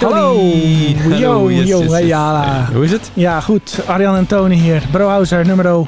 [0.00, 0.36] Hallo.
[1.02, 2.16] Hallo, Yo, yes, yo, yes, hey, yes.
[2.16, 3.10] Hey, Hoe is het?
[3.14, 3.78] Ja, goed.
[3.86, 4.82] Arjan en Tony hier.
[4.90, 5.84] Brohouser nummer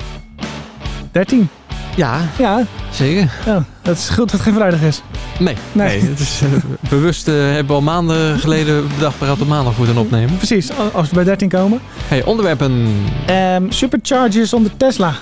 [1.12, 1.48] 13.
[1.96, 3.30] Ja, Ja, zeker.
[3.46, 5.03] ja, dat is goed dat het geen vrijdag is.
[5.38, 6.01] Nee, Nee.
[6.01, 6.11] nee.
[6.11, 6.48] het is, eh,
[6.90, 10.36] bewust eh, hebben we al maanden geleden bedacht we gaan op maandag moeten opnemen.
[10.36, 11.80] Precies, als we bij 13 komen.
[12.08, 12.88] Hey, onderwerpen.
[13.26, 15.14] Ehm superchargers onder Tesla.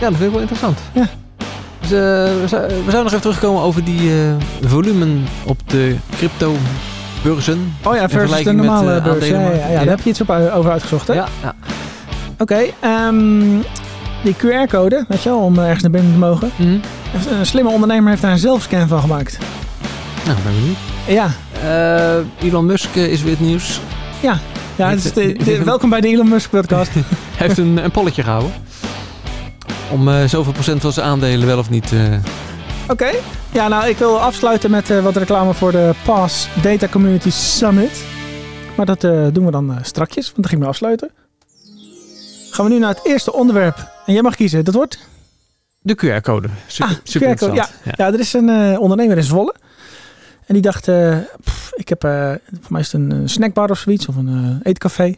[0.00, 0.78] Ja, dat vind ik wel interessant.
[0.92, 1.06] Ja.
[1.80, 1.98] Dus, eh,
[2.40, 4.10] we, zou- we zouden nog even terugkomen over die
[4.64, 5.96] volumen op de
[7.34, 7.74] crypto-beurzen.
[7.84, 9.26] Oh ja, versus de met, normale eh, beurs.
[9.28, 9.90] Ja, ja, ja, daar Ja.
[9.90, 11.14] heb je iets op, over uitgezocht, hè?
[11.14, 11.54] Ja, ja.
[12.38, 13.40] Oké, ehm,
[14.24, 16.50] die QR-code, weet je wel, om ergens naar binnen te mogen.
[16.56, 16.76] Mhm.
[17.38, 19.38] Een slimme ondernemer heeft daar een zelfscan van gemaakt.
[20.24, 20.76] Nou, ben benieuwd.
[21.06, 21.30] Ja,
[21.62, 23.80] Eh, Elon Musk eh, is weer het nieuws.
[24.20, 24.38] ja
[24.76, 26.90] het is de- de- welkom bij de Elon Musk podcast.
[27.36, 28.50] Hij heeft een, een polletje gehouden.
[29.90, 31.92] Om eh, zoveel procent van zijn aandelen wel of niet...
[31.92, 32.00] eh,
[32.88, 33.10] Oké.
[33.52, 38.04] Ja, nou, ik wil afsluiten met eh, wat reclame voor de PAS Data Community Summit.
[38.76, 41.10] Maar dat eh, doen we dan eh, strakjes, want dan ging we afsluiten.
[42.50, 43.92] Gaan we nu naar het eerste onderwerp.
[44.06, 44.64] En jij mag kiezen.
[44.64, 44.98] Dat wordt...
[45.82, 46.48] de QR-code.
[46.66, 47.96] Super, Ah, super QR-code, interessant.
[47.96, 49.54] Ja, er is een ondernemer in Zwolle.
[50.46, 50.90] En die dacht,
[51.44, 52.00] pff, ik heb,
[52.60, 55.04] voor mij is het een snackbar of zoiets, of een eetcafé.
[55.04, 55.16] En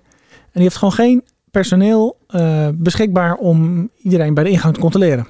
[0.53, 2.19] die heeft gewoon geen personeel
[2.75, 5.27] beschikbaar om iedereen bij de ingang te controleren.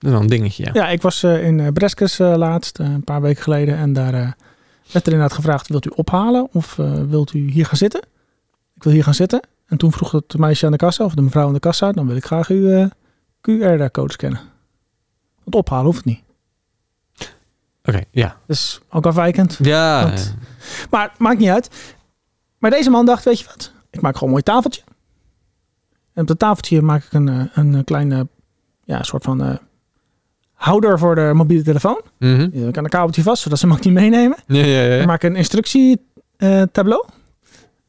[0.00, 0.70] Dat is wel een dingetje, ja.
[0.72, 3.76] Ja, ik was eh, in eh, Breskes eh, laatst, een paar weken geleden.
[3.76, 4.12] En daar
[4.92, 6.76] werd er inderdaad gevraagd, wilt u ophalen of
[7.08, 8.00] wilt u hier gaan zitten?
[8.74, 9.40] Ik wil hier gaan zitten.
[9.66, 12.06] En toen vroeg het meisje aan de kassa, of de mevrouw aan de kassa, dan
[12.06, 12.88] wil ik graag uw
[13.40, 14.40] QR-code scannen.
[15.44, 16.20] Want ophalen hoeft niet.
[17.84, 18.36] Oké, ja.
[18.46, 19.58] Dus ook afwijkend.
[19.62, 20.34] Ja, Want-
[20.90, 21.94] Maar maakt niet uit.
[22.58, 23.72] Maar deze man dacht, weet je wat?
[23.90, 24.82] Ik maak gewoon een mooi tafeltje.
[26.12, 28.28] En op dat tafeltje maak ik een, een kleine,
[28.84, 29.58] ja, soort van
[30.60, 32.00] houder voor de mobiele telefoon.
[32.18, 32.48] mhm.
[32.50, 34.36] Die kan een kabeltje vast, zodat ze hem ook niet meenemen.
[34.46, 35.04] ja, ja, ja.
[35.06, 37.04] Maak een instructietableau.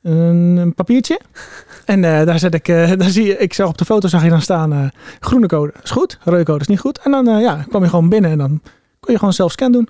[0.01, 1.19] een, een papiertje.
[1.85, 4.23] En eh, daar zet ik, eh, daar zie je, ik zag op de foto zag
[4.23, 4.85] je dan staan, eh,
[5.19, 6.99] groene code is goed, rode code is niet goed.
[6.99, 8.61] En dan ja, kwam je gewoon binnen en dan
[8.99, 9.89] kon je gewoon zelf scan doen.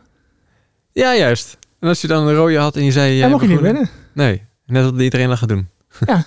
[0.91, 1.57] Ja, juist.
[1.79, 3.16] En als je dan een rode had en je zei...
[3.17, 3.89] Jij mocht je niet binnen.
[4.13, 5.67] Nee, net dat iedereen dat gaat doen.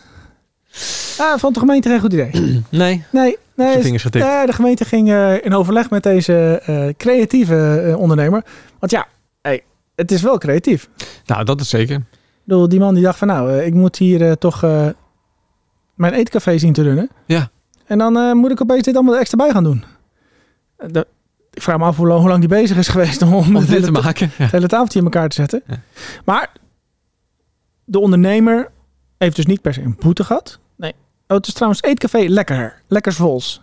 [1.18, 2.30] Ah, vond de gemeente geen goed idee.
[2.32, 3.36] Nee, Nee, nee.
[3.54, 4.24] zijn is- vingers getikt.
[4.46, 8.44] de gemeente ging eh, in overleg met deze eh, creatieve eh, ondernemer.
[8.78, 9.06] Want ja,
[9.42, 9.62] hey,
[9.94, 10.88] het is wel creatief.
[11.26, 11.96] Nou, dat is zeker.
[11.96, 12.04] Ik
[12.44, 14.86] bedoel, die man die dacht van nou, ik moet hier toch eh,
[15.94, 17.08] mijn eetcafé zien te runnen.
[17.26, 17.50] Ja.
[17.86, 19.84] En dan eh, moet ik opeens dit allemaal er extra bij gaan doen.
[20.86, 21.06] De-
[21.52, 23.80] ik vraag me af hoe lang, hoe lang die bezig is geweest om, dit hele,
[23.84, 24.30] te maken.
[24.36, 24.42] Ja.
[24.42, 25.62] het hele tafeltje in elkaar te zetten.
[25.66, 25.80] Ja.
[26.24, 26.50] Maar
[27.84, 28.70] de ondernemer
[29.18, 30.58] heeft dus niet per se een boete gehad.
[31.28, 32.82] Oh, het is trouwens eetcafé Lekker.
[32.88, 33.62] Lekkers Vols.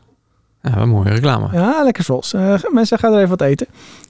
[0.62, 1.50] Ja, wat mooie reclame.
[1.52, 2.34] Ja, lekker zoals.
[2.34, 3.68] Eh, mensen gaan er even wat eten.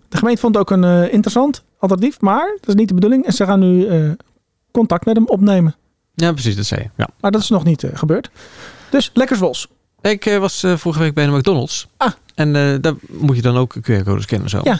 [0.09, 3.25] De gemeente vond het ook een eh, interessant alternatief, maar dat is niet de bedoeling.
[3.25, 4.09] En ze gaan nu eh,
[4.71, 5.75] contact met hem opnemen.
[6.13, 6.89] Ja, precies, dat zei je.
[6.95, 7.07] Ja.
[7.19, 8.29] Maar dat is nog niet gebeurd.
[8.89, 9.67] Dus lekker zoals.
[10.01, 11.87] Ik was vorige week bij de McDonald's.
[11.97, 12.11] Ah.
[12.35, 14.61] En daar moet je dan ook QR-codes scannen zo.
[14.63, 14.79] Ja.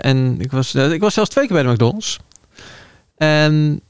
[0.00, 2.18] En ik was, ik was zelfs twee keer bij de McDonald's.
[3.16, 3.80] En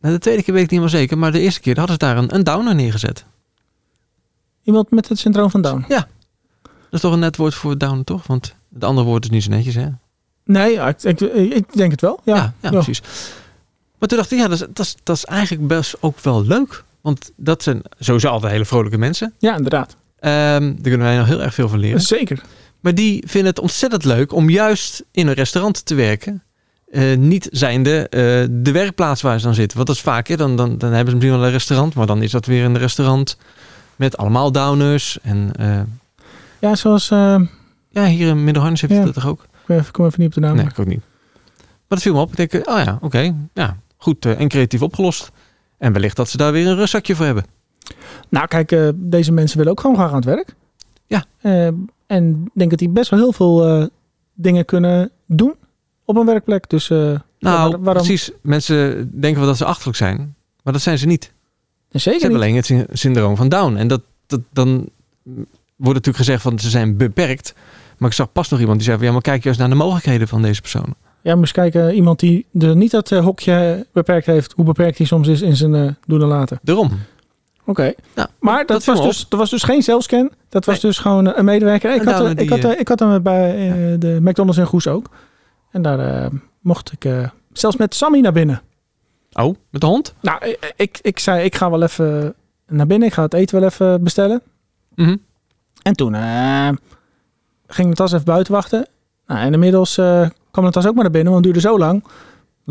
[0.00, 1.18] nou, de tweede keer weet ik niet helemaal zeker.
[1.18, 3.24] Maar de eerste keer hadden ze daar een, een downer neergezet.
[4.68, 5.84] Iemand met het syndroom van Down.
[5.88, 5.98] Dat
[6.90, 8.26] is toch een net woord voor downer, toch?
[8.26, 9.88] Want het andere woord is niet zo netjes, hè?
[10.44, 11.20] Nee, ja, ik, ik,
[11.54, 12.20] ik denk het wel.
[12.24, 13.00] Ja, ja, ja, precies.
[13.98, 16.44] Maar toen dacht ik, ja, dat is, dat, is, dat is eigenlijk best ook wel
[16.44, 16.84] leuk.
[17.00, 19.34] Want dat zijn sowieso altijd hele vrolijke mensen.
[19.38, 19.96] Ja, inderdaad.
[20.18, 22.00] Ehm, daar kunnen wij nog heel erg veel van leren.
[22.00, 22.42] Zeker.
[22.80, 26.42] Maar die vinden het ontzettend leuk om juist in een restaurant te werken.
[26.90, 29.76] Eh, niet zijnde eh, de werkplaats waar ze dan zitten.
[29.76, 31.94] Want dat is vaak, hè, dan, dan, dan hebben ze misschien wel een restaurant.
[31.94, 33.36] Maar dan is dat weer een restaurant
[33.98, 35.18] met allemaal downers.
[35.22, 35.80] En eh,
[36.58, 37.10] Ja, zoals...
[37.10, 37.40] eh,
[37.90, 39.04] ja, hier in Middelharnis heb je Ja.
[39.04, 39.46] dat toch ook?
[39.66, 40.56] ik kom even niet op de naam.
[40.56, 41.02] Nee, ik ook niet.
[41.56, 42.30] Maar dat viel me op.
[42.30, 43.34] Ik denk, eh, oh ja, oké.
[43.54, 45.30] ja, goed en creatief opgelost.
[45.78, 47.44] En wellicht dat ze daar weer een rustzakje voor hebben.
[48.28, 50.54] Nou, kijk, deze mensen willen ook gewoon graag aan het werk.
[51.06, 51.24] Ja.
[52.06, 53.88] En ik denk dat die best wel heel veel
[54.34, 55.54] dingen kunnen doen
[56.04, 56.68] op een werkplek.
[56.70, 57.82] Dus Nou, waar- waarom?
[57.82, 58.30] precies.
[58.42, 60.34] Mensen denken wel dat ze achterlijk zijn.
[60.62, 61.32] Maar dat zijn ze niet.
[61.90, 62.48] Ze Zeker hebben niet.
[62.48, 63.76] alleen het sy- syndroom van Down.
[63.76, 64.68] En dat, dat, dan
[65.76, 67.54] wordt natuurlijk gezegd van ze zijn beperkt.
[67.98, 69.74] Maar ik zag pas nog iemand die zei van ja, maar kijk juist naar de
[69.74, 70.94] mogelijkheden van deze persoon.
[71.22, 75.06] Ja, moest kijken, iemand die er niet dat eh, hokje beperkt heeft, hoe beperkt hij
[75.06, 76.58] soms is in zijn eh, doen en laten.
[76.62, 76.90] Daarom.
[77.64, 77.92] Oké.
[78.14, 80.30] Nou, Maar dat, was, dus, dat was dus geen zelfscan.
[80.48, 80.90] Dat was Nee.
[80.92, 81.94] dus gewoon een medewerker.
[81.94, 85.10] Ik En had, ik, had, ik had hem bij eh, de McDonald's in Goes ook.
[85.70, 86.30] En daar eh,
[86.60, 88.62] mocht ik eh, zelfs met Sammy naar binnen.
[89.40, 90.14] Oh, met de hond?
[90.20, 92.34] Nou, ik, ik, ik zei, ik ga wel even
[92.66, 93.08] naar binnen.
[93.08, 94.42] Ik ga het eten wel even bestellen.
[94.94, 95.16] Mhm.
[95.82, 96.68] En toen eh,
[97.66, 98.86] ging de tas even buiten wachten.
[99.26, 101.78] Nou, en inmiddels eh, kwam de tas ook maar naar binnen, want het duurde zo
[101.78, 102.04] lang.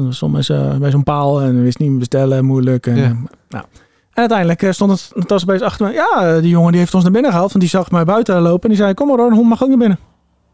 [0.09, 2.87] Stond bij zo- bij zo'n paal en wist niet bestellen, moeilijk.
[2.87, 3.03] En, Ja.
[3.03, 3.09] eh,
[3.49, 3.65] nou.
[4.09, 5.93] en uiteindelijk eh, stond het Natasja Bees achter me.
[5.93, 7.49] Ja, eh, die jongen die heeft ons naar binnen gehaald.
[7.49, 8.63] Want die zag mij buiten lopen.
[8.63, 9.99] En die zei, kom maar hoor, een hond mag ook naar binnen.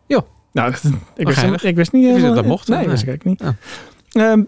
[0.07, 0.27] Jo.
[0.51, 0.83] Nou, dat-
[1.16, 2.12] ik, wist, ik wist niet...
[2.13, 3.42] wist dat dat mocht, Nee, dat wist ik niet.
[3.44, 3.56] Ja.
[4.12, 4.44] Ehm,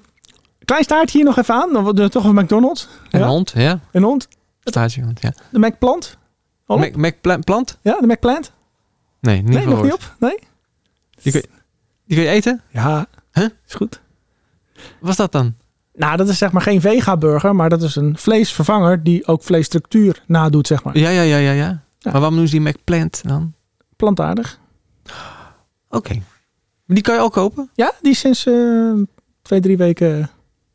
[0.65, 1.73] klein staartje hier nog even aan.
[1.73, 2.87] Dan er toch een McDonald's.
[3.09, 3.25] En Ja.
[3.25, 3.79] een hond, ja.
[3.91, 4.27] Een hond.
[4.63, 5.33] Statiehond, ja.
[5.51, 6.17] De McPlant.
[6.65, 6.77] Al?
[6.77, 7.77] Mac, Mac pla- plant?
[7.81, 8.51] Ja, de McPlant.
[9.19, 10.15] Nee, niet Nee, nog niet op?
[10.19, 10.39] Nee?
[11.21, 11.49] Die kun, je,
[12.05, 12.61] die kun je eten?
[12.69, 13.05] Ja.
[13.31, 13.47] Huh?
[13.67, 14.01] Is goed.
[14.73, 15.55] Wat was dat dan?
[15.93, 20.23] Nou, dat is zeg maar geen vega-burger, maar dat is een vleesvervanger die ook vleesstructuur
[20.27, 20.97] nadoet, zeg maar.
[20.97, 21.83] Ja, ja, ja, ja, ja.
[21.97, 22.11] Ja.
[22.11, 23.53] Maar waarom doen ze die McPlant dan?
[23.95, 24.59] Plantaardig.
[25.89, 26.21] Oké.
[26.87, 27.69] Die kan je ook kopen?
[27.73, 28.91] Ja, die is sinds eh,
[29.41, 30.29] twee, drie weken...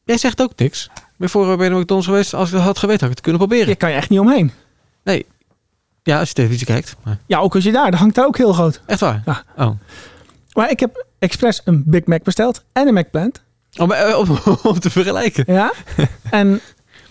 [0.04, 0.84] Jij zegt ook niks.
[0.94, 2.34] Ik ben vorige week bij de McDonald's geweest.
[2.34, 3.68] Als ik dat had geweten, had ik het kunnen proberen.
[3.68, 4.52] Je kan je echt niet omheen.
[6.02, 6.96] Ja, als je televisie kijkt.
[7.04, 8.80] Maar Ja, ook als je daar, dat hangt daar ook heel groot.
[8.86, 9.22] echt waar?
[9.26, 9.42] Ja.
[9.56, 9.70] Oh.
[10.52, 13.42] Maar ik heb expres een Big Mac besteld en een McPlant.
[13.78, 14.38] Om, eh, om,
[14.70, 15.44] om te vergelijken.
[15.46, 15.72] Ja.
[16.30, 16.60] en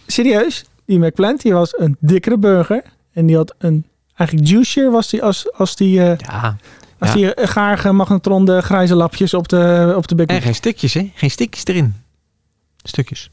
[0.07, 2.83] serieus, die McPlant die was een dikkere burger.
[3.13, 3.85] En die had een,
[4.15, 6.55] eigenlijk juicier was die als, als die, eh Ja.
[6.99, 7.15] als Ja.
[7.15, 10.43] die eh, gaar magnetronde grijze lapjes op de, op de Big En Mac.
[10.43, 11.11] geen stukjes, hè?
[11.15, 11.95] Geen stukjes erin.
[12.83, 13.29] Stukjes.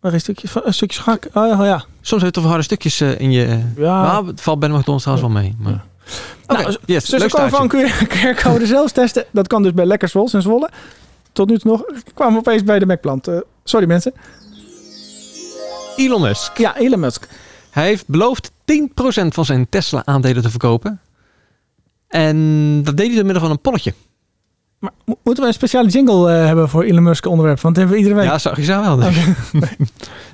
[0.00, 1.24] Maar een stukje, een stukje schak.
[1.32, 1.84] Oh ja, oh ja.
[2.00, 3.62] Soms heb je toch harde stukjes eh, in je...
[3.76, 4.02] ja.
[4.02, 5.54] Nou, het valt bij McDonald's trouwens wel mee.
[5.58, 5.72] Maar...
[5.72, 5.84] Ja.
[6.46, 7.70] Oké, Nou, yes, Dus leuk ik kwam van.
[8.08, 9.24] QR-code zelfs testen.
[9.30, 10.70] Dat kan dus bij Lekker Zwols en Zwolle.
[11.32, 11.80] Tot nu toe nog.
[11.86, 13.28] Ik kwam opeens bij de McPlant.
[13.28, 14.12] Eh, sorry mensen.
[15.96, 16.58] Elon Musk.
[16.58, 17.28] Ja, Elon Musk.
[17.70, 21.00] Hij heeft beloofd 10% van zijn Tesla-aandelen te verkopen.
[22.08, 22.36] En
[22.84, 23.94] dat deed hij door middel van een polletje.
[24.82, 27.60] Maar mo- moeten we een speciale jingle eh, hebben voor Elon Musk onderwerp?
[27.60, 28.32] Want dat hebben we iedere week.
[28.32, 29.00] Ja, zag je zo wel.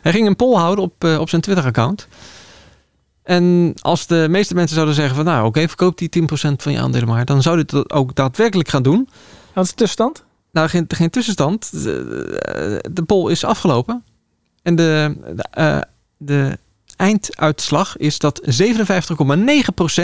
[0.03, 2.09] Hij ging een poll houden op, eh, op zijn Twitter-account.
[3.23, 5.25] En als de meeste mensen zouden zeggen van...
[5.25, 7.25] nou, oké, verkoop die 10% van je aandelen maar...
[7.25, 9.09] dan zou dit dat ook daadwerkelijk gaan doen.
[9.53, 10.25] Wat is de tussenstand?
[10.53, 11.83] Nou, geen, geen tussenstand.
[11.83, 14.05] De, de poll is afgelopen.
[14.62, 15.81] En de, de, eh,
[16.17, 16.59] de
[16.97, 20.03] einduitslag is dat 57,9%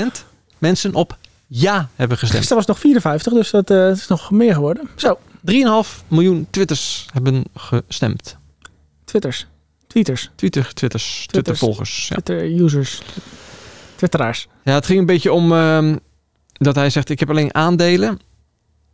[0.59, 1.17] mensen op
[1.61, 2.39] ja hebben gestemd.
[2.39, 4.89] Gisteren was nog 54, dus dat eh, is nog meer geworden.
[4.97, 5.19] Zo,
[5.51, 8.37] 3,5 miljoen Twitters hebben gestemd.
[9.05, 9.47] Twitters.
[9.87, 10.31] Tweeters.
[10.35, 12.09] Twitter, Twitters, Twittervolgers.
[12.09, 12.17] Ja.
[12.17, 13.03] Twitter-users.
[13.97, 14.49] Twitteraars.
[14.65, 15.97] ja, het ging een beetje om ehm,
[16.53, 18.21] dat hij zegt: Ik heb alleen aandelen.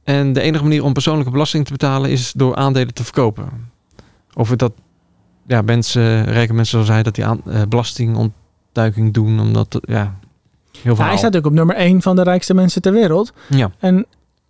[0.04, 3.70] En de enige manier om persoonlijke belasting te betalen is door aandelen te verkopen.
[4.34, 4.72] Of dat
[5.46, 10.18] ja, mensen, rijke mensen zoals hij, dat die aan, eh, belastingontduiking doen, omdat ja,
[10.82, 13.32] heel hij staat ook op nummer 1 van de rijkste mensen ter wereld.
[13.48, 13.94] ja, En,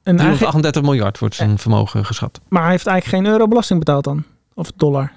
[0.02, 2.40] en eigenlijk, 338 miljard wordt zijn vermogen geschat.
[2.48, 4.24] maar hij heeft eigenlijk geen euro belasting betaald dan.
[4.54, 5.12] Of dollar.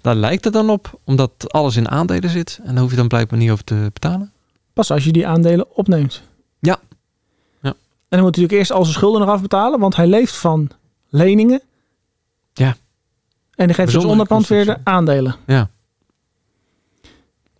[0.00, 2.60] Daar lijkt het dan op, omdat alles in aandelen zit.
[2.64, 4.32] En daar hoef je dan blijkbaar niet over te betalen.
[4.72, 6.22] Pas als je die aandelen opneemt.
[6.58, 6.78] Ja.
[7.60, 7.68] Ja.
[7.68, 7.74] En dan
[8.08, 10.70] moet hij natuurlijk eerst al zijn schulden nog afbetalen, want hij leeft van
[11.08, 11.62] leningen.
[12.52, 12.76] Ja.
[13.54, 15.34] En die geeft dus onderpand weer de aandelen.
[15.46, 15.70] Ja.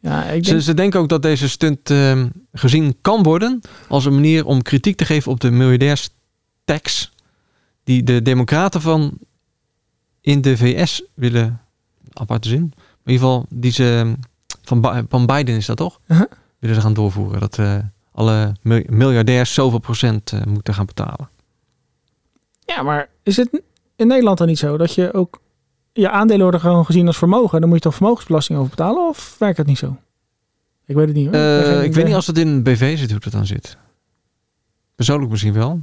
[0.02, 0.62] Ja, ik Ze, denk...
[0.62, 4.96] ze denken ook dat deze stunt ehm, gezien kan worden als een manier om kritiek
[4.96, 7.12] te geven op de miljardairstax
[7.84, 9.18] die de democraten van
[10.20, 11.60] in de VS willen,
[12.12, 14.14] aparte zin, in ieder geval die ze ehm,
[14.62, 16.00] van, van Biden is dat toch?
[16.06, 16.26] Uh-huh.
[16.58, 17.78] Willen ze gaan doorvoeren dat eh,
[18.12, 21.28] alle mil- miljardairs zoveel procent eh, moeten gaan betalen.
[22.64, 23.62] Ja, maar is het
[23.96, 25.40] in Nederland dan niet zo dat je ook
[25.92, 27.60] je aandelen worden gewoon gezien als vermogen?
[27.60, 29.96] Dan moet je toch vermogensbelasting over betalen of werkt het niet zo?
[30.86, 31.34] Ik weet het niet hoor.
[31.34, 32.04] Eh, ik weet idee.
[32.04, 33.76] niet als het in een BV zit hoe dat dan zit.
[34.94, 35.80] Persoonlijk misschien wel.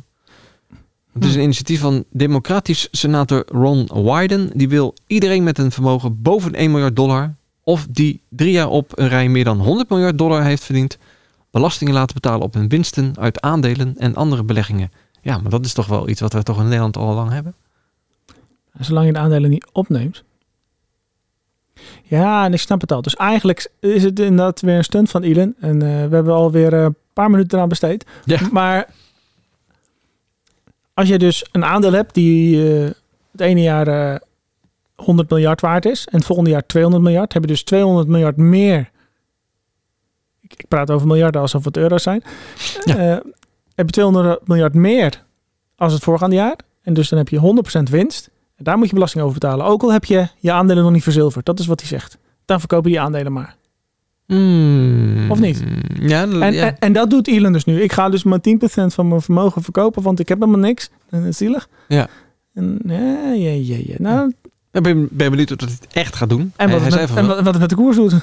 [1.14, 4.50] Het is een initiatief van democratisch senator Ron Wyden.
[4.54, 7.36] Die wil iedereen met een vermogen boven 1 miljard dollar...
[7.64, 10.98] of die drie jaar op een rij meer dan 100 miljard dollar heeft verdiend...
[11.52, 14.92] belastingen laten betalen op hun winsten uit aandelen en andere beleggingen.
[15.22, 17.56] Ja, maar dat is toch wel iets wat we toch in Nederland al lang hebben?
[18.80, 20.24] Zolang je de aandelen niet opneemt.
[22.04, 23.02] Ja, en ik snap het al.
[23.02, 25.56] Dus eigenlijk is het inderdaad weer een stunt van Elon.
[25.60, 28.06] En eh, we hebben alweer eh, een paar minuten eraan besteed.
[28.26, 28.40] Ja.
[28.52, 28.88] Maar
[30.94, 32.92] als je dus een aandeel hebt die eh,
[33.32, 34.20] het ene jaar eh
[35.00, 38.38] 100 miljard waard is en het volgende jaar 200 miljard, heb je dus 200 miljard
[38.38, 38.90] meer.
[40.42, 42.24] Ik, ik praat over miljarden alsof het euro's zijn.
[42.84, 42.98] Ja.
[42.98, 43.18] Eh,
[43.76, 45.24] heb je 200 miljard meer
[45.76, 46.56] als het voorgaande jaar.
[46.82, 48.30] En dus dan heb je 100% winst.
[48.60, 49.66] Daar moet je belasting over betalen.
[49.66, 51.46] Ook al heb je je aandelen nog niet verzilverd.
[51.46, 52.18] Dat is wat hij zegt.
[52.46, 53.56] Dan verkoop je die aandelen maar.
[54.26, 55.32] Hmm.
[55.32, 55.64] Of niet?
[56.00, 56.66] Ja, En, ja.
[56.66, 57.82] en, en dat doet Elon dus nu.
[57.82, 58.42] Ik ga dus maar 10%
[58.86, 60.90] van mijn vermogen verkopen, want ik heb helemaal niks.
[61.10, 61.68] En dat is zielig.
[61.88, 62.08] Ja.
[62.54, 63.96] En, ja, ja, ja, ja.
[63.98, 64.34] Nou,
[64.72, 66.54] ben, ben benieuwd of dat hij het echt gaat doen.
[66.56, 68.14] en wat, Hij het met, en wat, wat het met de koers doet.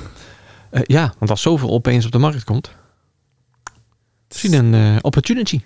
[0.71, 2.71] Eh, ja, want als zoveel opeens op de markt komt,
[4.29, 5.61] misschien een eh, opportunity.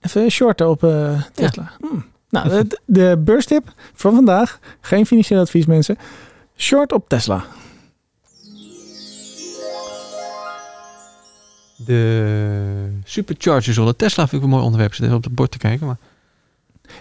[0.00, 1.72] Even shorten op eh, Tesla.
[1.80, 2.00] Hm,
[2.32, 4.58] Nou, de, de beurstip van vandaag.
[4.80, 5.98] Geen financieel advies, mensen.
[6.56, 7.44] Short op Tesla.
[11.76, 14.94] De supercharger zonder Tesla vind ik een mooi onderwerp.
[14.94, 15.86] Zit even op het bord te kijken.
[15.86, 15.96] Maar...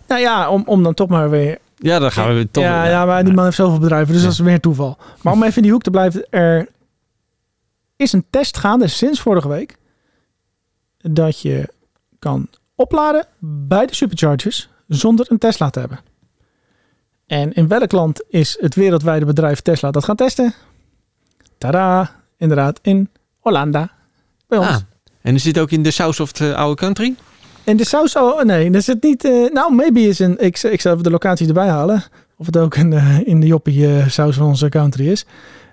[0.08, 1.58] Nou ja, om, om dan toch maar weer...
[1.76, 2.64] Ja, dan gaan we weer toch...
[2.64, 4.28] ja, ja, maar die man heeft zoveel bedrijven, dus Ja.
[4.28, 4.98] dat is meer toeval.
[5.22, 6.30] Maar om even in die hoek te blijven.
[6.30, 6.68] Er
[7.96, 9.78] is een test gaande sinds vorige week.
[10.98, 11.70] Dat je
[12.20, 16.00] kan opladen bij de superchargers zonder een Tesla te hebben.
[17.28, 20.54] En in welk land is het wereldwijde bedrijf Tesla dat gaan testen?
[21.58, 23.92] Tada, inderdaad in Hollanda.
[24.48, 24.68] Bij ons.
[24.68, 24.78] Ah,
[25.22, 27.16] en is dit ook in de South of the Oude Country?
[27.64, 29.26] En de saus, oh nee, dat is het niet.
[29.26, 30.40] eh, nou, maybe is een.
[30.40, 32.04] Ik, ik zal even de locatie erbij halen.
[32.38, 35.26] Of het ook een, eh, in de joppie eh, saus van onze country is.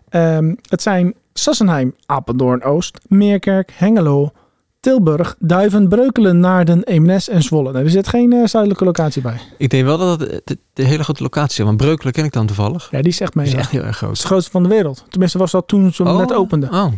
[0.08, 4.30] Ehm, het zijn Sassenheim, Apeldoorn Oost, Meerkerk, Hengelo,
[4.80, 7.72] Tilburg, Duiven, Breukelen, Naarden, Eemnes en Zwolle.
[7.72, 9.40] Nou, er zit geen eh, zuidelijke locatie bij.
[9.56, 11.64] Ik denk wel dat het de, de hele grote locatie is.
[11.64, 12.88] Want Breukelen ken ik dan toevallig.
[12.90, 13.32] Ja, die is echt.
[13.32, 14.12] Die is echt heel erg Het groot.
[14.12, 15.04] is de grootste van de wereld.
[15.08, 16.72] Tenminste was dat toen ze hem net openden.
[16.72, 16.92] Oh.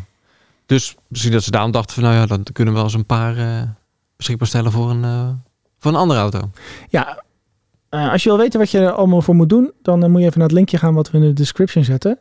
[0.66, 2.02] Dus misschien dat ze daarom dachten van...
[2.02, 3.62] Nou ja, dan kunnen we wel eens een paar eh,
[4.16, 5.28] beschikbaar stellen voor een, eh,
[5.78, 6.50] voor een andere auto.
[6.88, 7.22] Ja,
[7.88, 10.20] eh, als je wil weten wat je er allemaal voor moet doen, dan eh, moet
[10.20, 12.18] je even naar het linkje gaan wat we in de description zetten.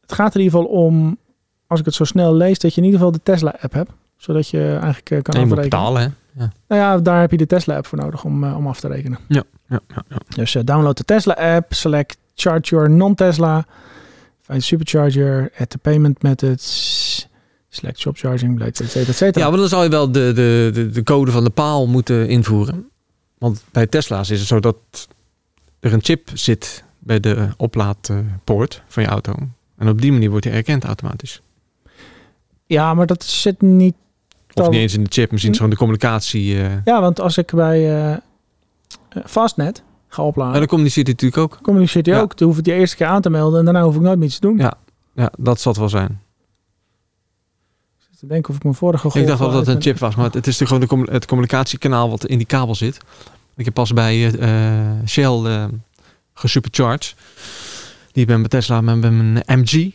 [0.00, 1.18] Het gaat er in ieder geval om,
[1.66, 3.90] als ik het zo snel lees, dat je in ieder geval de Tesla-app hebt.
[4.16, 5.84] Zodat je eigenlijk eh, kan En je moet afrekenen.
[5.84, 6.42] betalen, hè?
[6.42, 6.52] Ja.
[6.68, 9.18] Nou ja, daar heb je de Tesla-app voor nodig om, eh, om af te rekenen.
[9.28, 10.02] Ja, ja, ja.
[10.36, 13.66] Dus eh, download de Tesla-app, select Charge Your Non-Tesla,
[14.40, 17.28] find Supercharger, add the payment methods,
[17.68, 19.44] select shop charging, et cetera, et cetera.
[19.44, 22.28] Ja, maar dan zou je wel de, de, de, de code van de paal moeten
[22.28, 22.88] invoeren.
[23.38, 24.76] Want bij Tesla's is het zo dat
[25.80, 29.34] er een chip zit bij de oplaadpoort van je auto.
[29.78, 31.42] En op die manier wordt hij erkend automatisch.
[32.66, 33.94] Ja, maar dat zit niet...
[34.64, 36.62] Of niet eens in de chip, misschien is gewoon de communicatie.
[36.62, 38.18] eh Ja, want als ik bij eh, eh,
[39.26, 41.58] Fastnet ga opladen, en dan communiceert hij natuurlijk ook.
[41.62, 42.20] communiceert hij Ja.
[42.20, 42.36] ook.
[42.36, 44.26] Dan hoef ik die eerste keer aan te melden en daarna hoef ik nooit meer
[44.26, 44.58] iets te doen.
[44.58, 44.74] Ja.
[45.14, 46.20] Ja, dat zal het wel zijn.
[48.20, 50.24] Ik denken of ik mijn vorige ik dacht wel dat het een chip was, maar
[50.30, 52.98] het, is natuurlijk gewoon de het communicatiekanaal wat in die kabel zit.
[53.56, 55.68] Ik heb pas bij eh, Shell
[56.34, 57.14] gesupercharged.
[58.12, 59.92] Die ben bij Tesla met bij mijn MG.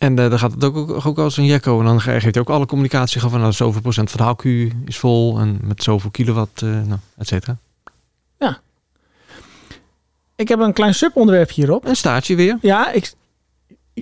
[0.00, 1.78] En eh, dan gaat het ook, ook, ook als een jekko.
[1.78, 4.98] En dan geeft hij ook alle communicatie van nou, zoveel procent van de accu is
[4.98, 5.38] vol.
[5.38, 7.58] En met zoveel kilowatt, eh nou, et cetera.
[10.40, 11.84] Ik heb een klein subonderwerpje hierop.
[11.84, 12.58] Een staartje weer.
[12.60, 13.12] Ja, ik,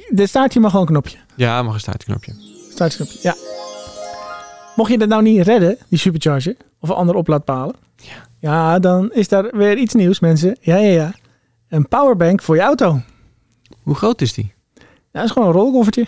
[0.08, 1.18] dit staat hier maar gewoon een knopje.
[1.34, 2.34] Ja, mag een staartknopje.
[2.70, 3.34] Startknopje, ja.
[4.76, 7.74] Mocht je dat nou niet redden, die supercharger, of een andere oplaadpalen.
[7.96, 8.26] Ja.
[8.40, 10.56] Ja, dan is daar weer iets nieuws, mensen.
[10.60, 11.14] Ja, ja, ja.
[11.68, 13.00] Een powerbank voor je auto.
[13.82, 14.54] Hoe groot is die?
[15.18, 16.06] Ja, dat is gewoon een rolkoffertje.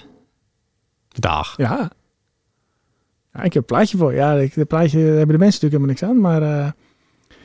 [1.09, 1.57] Dag.
[1.57, 1.91] Ja.
[3.33, 3.43] ja.
[3.43, 4.15] Ik heb een plaatje voor.
[4.15, 6.21] Ja, ik- dat plaatje hebben de mensen natuurlijk helemaal niks aan.
[6.21, 6.73] Maar eh,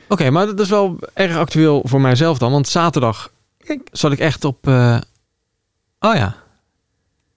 [0.08, 2.52] Oké, maar dat is wel erg actueel voor mijzelf dan.
[2.52, 3.88] Want zaterdag Kijk.
[3.92, 4.66] zat ik echt op...
[4.66, 5.00] eh,
[6.00, 6.36] oh ja.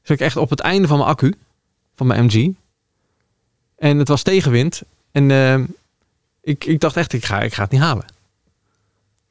[0.02, 1.34] Zat ik echt op het einde van mijn accu.
[1.96, 2.52] Van mijn MG.
[3.76, 4.82] En het was tegenwind.
[5.12, 5.60] En eh,
[6.42, 8.06] ik, ik dacht echt, ik ga, ik ga het niet halen.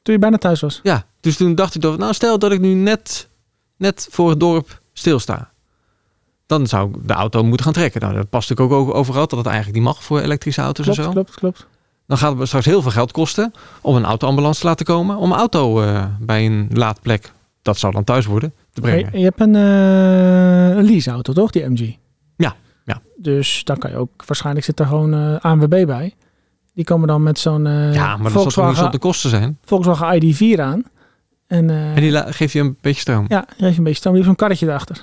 [0.01, 0.79] toen je bijna thuis was.
[0.83, 3.27] Ja, dus toen dacht ik, nou stel dat ik nu net,
[3.77, 5.51] net voor het dorp stilsta.
[6.45, 8.01] Dan zou de auto moeten gaan trekken.
[8.01, 10.99] Nou, dat past natuurlijk ook overal dat het eigenlijk niet mag voor elektrische auto's Klopt,
[10.99, 11.11] en zo.
[11.11, 11.67] klopt, klopt.
[12.07, 13.51] Dan gaat het straks heel veel geld kosten
[13.81, 15.17] om een autoambulance te laten komen.
[15.17, 19.09] Om een auto eh, bij een laadplek, dat zou dan thuis worden, te brengen.
[19.11, 21.51] je, je hebt een, eh een leaseauto, toch?
[21.51, 21.95] Die MG.
[22.35, 23.01] Ja, ja.
[23.15, 26.13] Dus dan kan je ook, waarschijnlijk zit er gewoon ANWB bij.
[26.73, 27.63] Die komen dan met zo'n
[27.93, 29.57] ja, maar dat zal niet zo op de kosten zijn.
[29.65, 30.83] Volkswagen ID4 aan.
[31.49, 33.25] En, eh, En die geeft je een beetje stroom.
[33.27, 34.15] ja, die heeft een beetje stroom.
[34.15, 35.01] Die heeft zo'n karretje erachter.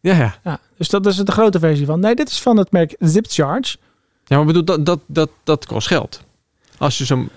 [0.00, 0.34] Ja, ja.
[0.44, 2.00] Ja, dus dat is de grote versie van.
[2.00, 3.76] Nee, dit is van het merk ZipCharge.
[4.24, 6.24] Ja, maar bedoel, dat, dat, dat, dat kost geld.
[6.78, 7.28] Als je zo'n...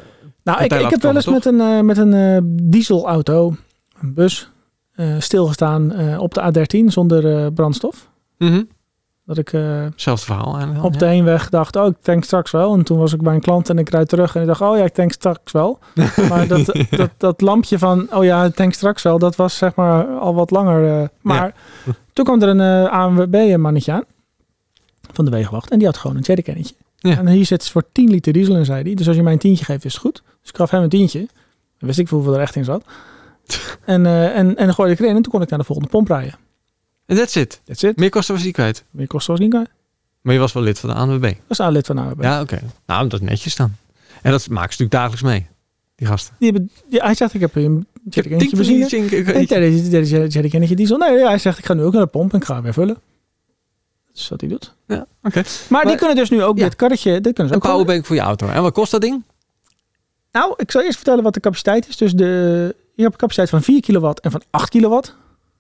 [0.44, 3.56] Nou, ik, ik heb wel eens met een, eh, met een eh, dieselauto,
[4.02, 4.50] een bus,
[5.20, 8.10] stilgestaan op de A13 zonder brandstof.
[8.38, 8.62] Mhm.
[9.34, 10.84] Dat ik Hetzelfde verhaal eigenlijk.
[10.84, 12.74] op de heenweg dacht, oh, ik tank straks wel.
[12.74, 14.78] En toen was ik bij een klant en ik rijd terug en ik dacht, oh
[14.78, 15.80] ja, ik tank straks wel.
[16.30, 19.76] Maar dat, dat, dat lampje van, oh ja, ik tank straks wel, dat was zeg
[19.76, 21.02] maar al wat langer.
[21.02, 21.54] eh, maar
[22.14, 24.04] toen kwam er een eh, ANWB-mannetje aan
[25.12, 26.76] van de wegenwacht en die had gewoon een jerrycannetje.
[26.98, 27.18] Ja.
[27.18, 28.94] En hier zit voor 10 liter diesel in, zei hij.
[28.94, 30.24] Dus als je mij een tientje geeft, is het goed.
[30.42, 31.20] Dus ik gaf hem een tientje.
[31.20, 32.84] Dan wist ik hoeveel er echt in zat.
[33.86, 36.36] en, en, en gooide ik erin en toen kon ik naar de volgende pomp rijden.
[37.12, 37.62] En that's it.
[37.66, 37.98] That's it.
[37.98, 38.84] Meer kosten was die kwijt.
[38.92, 39.70] Meer kost zoals niet kwijt.
[40.22, 41.34] Maar je was wel lid van de ANWB.
[41.48, 42.24] Is aan lid van ANWB.
[42.24, 42.60] Ja, oké.
[42.86, 43.72] Nou, dat is netjes dan.
[44.22, 45.48] En dat maken ze natuurlijk dagelijks mee.
[45.96, 46.36] Die gasten.
[46.40, 48.56] Die hebben, die, hij zegt, ik heb een jerrycannetje
[48.88, 49.34] Tink, benzine.
[49.34, 50.98] En derde, derde jerrycannetje diesel.
[50.98, 52.74] Nee, ja, hij zegt, ik ga nu ook naar de pomp en ik ga weer
[52.74, 52.98] vullen.
[54.08, 54.74] Dat is wat hij doet.
[54.88, 55.44] Ja, oké.
[55.70, 56.64] Maar, die kunnen dus nu ook Ja.
[56.64, 58.48] dit karretje, dit kunnen ze Een ook powerbank voor je auto.
[58.48, 59.24] En wat kost dat ding?
[60.32, 61.98] Nou, ik zal eerst vertellen wat de capaciteit is.
[61.98, 62.26] Dus de,
[62.96, 65.16] je hebt een capaciteit van 4 kilowatt en van 8 kilowatt.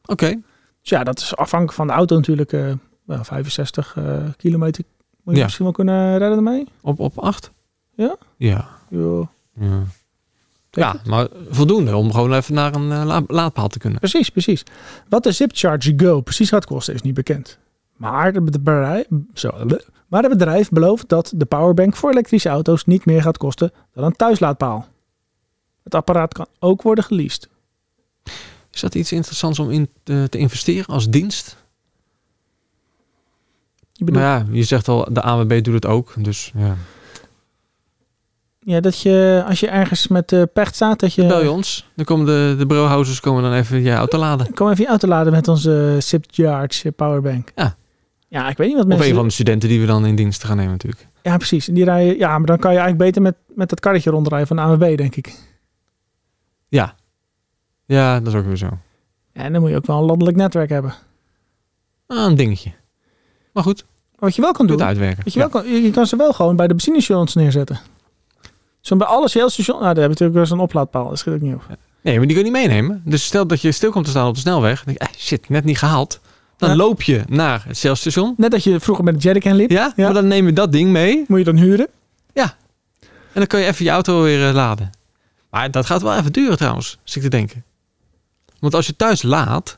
[0.05, 0.39] Oké.
[0.81, 2.53] Dus ja, dat is afhankelijk van de auto natuurlijk.
[2.53, 2.71] eh
[3.05, 4.03] wel 65 eh,
[4.37, 4.83] kilometer
[5.23, 5.43] moet je Ja.
[5.45, 6.67] misschien wel kunnen redden ermee.
[6.81, 7.51] Op, op acht?
[7.95, 8.15] Ja?
[8.37, 8.67] Ja.
[8.89, 9.27] Jo.
[9.59, 9.83] Ja.
[10.71, 13.99] Ja, maar voldoende om gewoon even naar een eh, la- laadpaal te kunnen.
[13.99, 14.63] Precies, precies.
[15.09, 17.57] Wat de Zipcharge Go precies gaat kosten is niet bekend.
[17.95, 19.51] Maar het bedrijf, zo,
[20.07, 24.03] maar het bedrijf belooft dat de powerbank voor elektrische auto's niet meer gaat kosten dan
[24.03, 24.87] een thuislaadpaal.
[25.83, 27.49] Het apparaat kan ook worden geleased.
[28.71, 31.57] Is dat iets interessants om in te, te investeren als dienst?
[33.93, 36.13] Je Maar ja, je zegt al, de ANWB doet het ook.
[36.17, 36.75] Dus ja.
[38.59, 41.25] ja, dat je als je ergens met de pecht staat, dat je...
[41.25, 41.89] Bel je ons.
[41.95, 44.53] Dan komen de, de komen dan even je auto laden.
[44.53, 47.51] Kom even je auto laden met onze Zipcharge powerbank.
[47.55, 47.75] Ja.
[48.27, 49.09] Ja, ik weet niet wat Of mensen...
[49.09, 51.07] een van de studenten die we dan in dienst gaan nemen natuurlijk.
[51.21, 51.67] Ja, precies.
[51.67, 54.47] En Die rijden, ja, maar dan kan je eigenlijk beter met, met dat karretje rondrijden
[54.47, 55.35] van de ANWB, denk ik.
[56.67, 56.95] Ja.
[57.91, 58.69] Ja, dat is ook weer zo.
[59.33, 60.93] Ja, en dan moet je ook wel een landelijk netwerk hebben.
[62.07, 62.71] Ah, een dingetje.
[63.53, 63.85] Maar goed,
[64.19, 65.23] wat je wel kan doe doen, uitwerken.
[65.23, 65.49] Weet je, Ja.
[65.49, 67.79] wel, kan, je kan ze wel gewoon bij de benzinestations neerzetten.
[68.81, 69.67] Zo bij alle Shell-stations...
[69.67, 71.09] Nou, daar hebben natuurlijk wel zo'n oplaadpaal.
[71.09, 71.63] Dat schiet ook niet op.
[72.01, 73.01] Nee, maar die kun je niet meenemen.
[73.05, 74.83] Dus stel dat je stil komt te staan op de snelweg.
[74.83, 76.19] Dan denk je, eh, shit, net niet gehaald.
[76.57, 76.75] Dan Ja.
[76.75, 78.33] loop je naar het Shell-station.
[78.37, 79.69] Net dat je vroeger met een jerrycan liep.
[79.69, 80.03] Ja, Ja.
[80.03, 81.25] maar dan neem je dat ding mee.
[81.27, 81.87] Moet je dan huren.
[83.33, 84.89] En dan kan je even je auto weer eh, laden.
[85.49, 87.63] Maar dat gaat wel even duren trouwens, zit ik te denken.
[88.61, 89.77] Want als je thuis laat,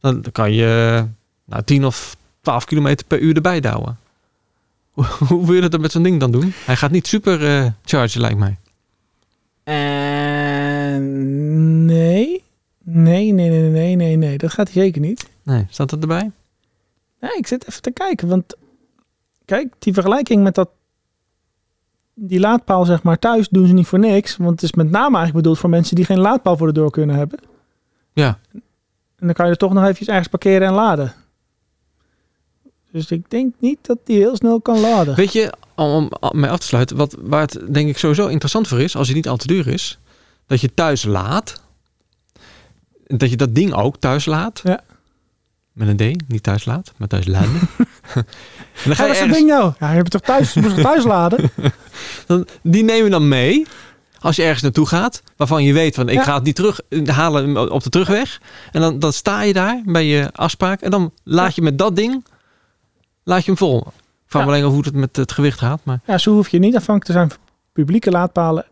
[0.00, 1.04] dan kan je
[1.44, 3.98] nou, 10 of 12 kilometer per uur erbij douwen.
[5.28, 6.52] Hoe, wil je dat met zo'n ding dan doen?
[6.64, 8.56] Hij gaat niet super eh chargen, lijkt mij.
[9.64, 11.04] En
[11.84, 12.44] nee.
[12.84, 14.38] Nee, nee, nee, nee, nee, nee.
[14.38, 15.28] Dat gaat hij zeker niet.
[15.42, 16.30] Nee, staat dat erbij?
[17.20, 18.28] Nee, ik zit even te kijken.
[18.28, 18.56] Want
[19.44, 20.70] kijk, die vergelijking met dat...
[22.14, 24.36] Die laadpaal, zeg maar, thuis doen ze niet voor niks.
[24.36, 26.90] Want het is met name eigenlijk bedoeld voor mensen die geen laadpaal voor de deur
[26.90, 27.38] kunnen hebben.
[28.12, 28.38] Ja.
[28.52, 31.12] En dan kan je er toch nog eventjes ergens parkeren en laden.
[32.92, 35.14] Dus ik denk niet dat die heel snel kan laden.
[35.14, 38.68] Weet je, om, om mij af te sluiten, wat, waar het denk ik sowieso interessant
[38.68, 39.98] voor is, als hij niet al te duur is,
[40.46, 41.60] dat je thuis laat.
[43.06, 44.60] Dat je dat ding ook thuis laat.
[44.64, 44.80] Ja.
[45.72, 47.52] Met een D, niet thuis laat, maar thuis laden.
[48.14, 48.24] en
[48.84, 49.72] dan ga Ja, je ergens, ding nou?
[49.78, 51.50] Ja, je hebt toch thuis, je moet toch thuis laden?
[52.26, 53.66] dan, die neem je dan mee.
[54.22, 56.22] Als je ergens naartoe gaat, waarvan je weet van ik Ja.
[56.22, 58.40] ga het niet terug halen op de terugweg.
[58.72, 60.80] En dan, dan sta je daar bij je afspraak.
[60.80, 62.24] En dan laat je met dat ding,
[63.22, 63.78] laat je hem vol.
[63.78, 63.84] Ik
[64.26, 64.48] vraag Ja.
[64.50, 65.80] me alleen hoe het met het gewicht gaat.
[65.82, 67.38] Maar Ja, zo hoef je niet afhankelijk te zijn van
[67.72, 68.64] publieke laadpalen.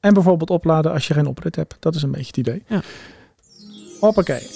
[0.00, 1.76] En bijvoorbeeld opladen als je geen oprit hebt.
[1.80, 2.62] Dat is een beetje het idee.
[2.68, 2.82] Ja.
[4.00, 4.46] Hoppakee.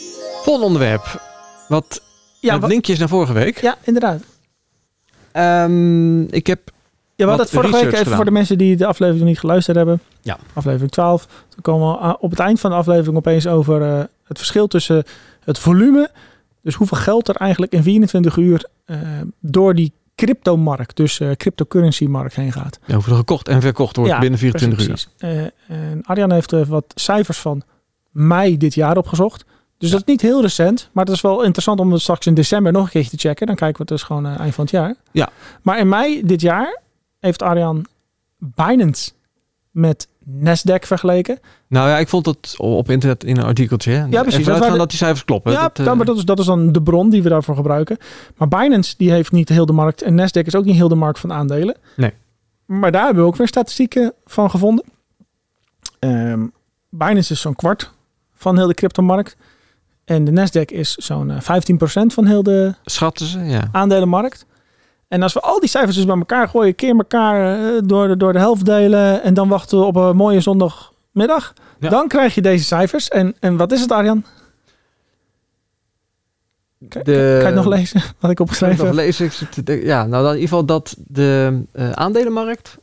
[0.43, 1.21] volgende onderwerp.
[1.69, 2.03] Wat
[2.41, 3.61] Ja, met wa- linkjes naar vorige week.
[3.61, 4.23] ja, inderdaad.
[5.33, 6.71] Ehm, ik heb
[7.25, 8.17] we hadden Wat het vorige week, research even gedaan.
[8.17, 10.01] voor de mensen die de aflevering niet geluisterd hebben.
[10.21, 10.39] Ja.
[10.53, 11.27] Aflevering 12.
[11.49, 15.05] Toen komen we op het eind van de aflevering opeens over eh, het verschil tussen
[15.45, 16.11] het volume.
[16.63, 18.99] Dus hoeveel geld er eigenlijk in 24 uur eh,
[19.41, 22.79] door die cryptomarkt, dus eh cryptocurrency markt heen gaat.
[22.87, 24.87] ja, hoeveel er gekocht en verkocht wordt Ja, binnen 24 uur.
[24.87, 25.09] Precies.
[25.19, 25.41] Eh,
[25.91, 27.63] en Arjan heeft eh, wat cijfers van
[28.11, 29.45] mei dit jaar opgezocht.
[29.79, 32.35] Dus dat is niet heel recent, maar het is wel interessant om het straks in
[32.35, 33.47] december nog een keertje te checken.
[33.47, 34.95] Dan kijken we het dus gewoon eh, eind van het jaar.
[35.13, 35.29] Ja.
[35.63, 36.81] Maar in mei dit jaar
[37.23, 37.87] heeft Arjan
[38.39, 39.11] Binance
[39.71, 41.39] met Nasdaq vergeleken.
[41.69, 43.93] Nou ja, ik vond dat op internet in een artikeltje.
[43.93, 44.05] Hè.
[44.05, 44.47] Ja, precies.
[44.47, 45.53] Even Dat dat die cijfers kloppen.
[45.53, 47.97] ja, dat, eh, maar dat is, dat is dan de bron die we daarvoor gebruiken.
[48.37, 50.95] Maar Binance die heeft niet heel de markt en Nasdaq is ook niet heel de
[50.95, 51.77] markt van aandelen.
[51.97, 52.13] Nee.
[52.67, 54.85] Maar daar hebben we ook weer statistieken van gevonden.
[55.99, 56.47] Ehm,
[56.89, 57.91] Binance is zo'n kwart
[58.35, 59.37] van heel de cryptomarkt.
[60.05, 63.69] En de Nasdaq is zo'n eh, 15% van heel de Schatten ze, ja.
[63.73, 64.47] aandelenmarkt.
[65.13, 68.17] En als we al die cijfers dus bij elkaar gooien, keer elkaar eh, door, de,
[68.17, 71.89] door de helft delen en dan wachten we op een mooie zondagmiddag, Ja.
[71.89, 73.09] dan krijg je deze cijfers.
[73.09, 74.25] En, en wat is het, Arjan?
[76.89, 79.31] Kan, De- kan je het nog lezen wat ik Ik heb opgeschreven nog lezen,
[79.85, 82.79] ja, nou dan in ieder geval dat de eh, aandelenmarkt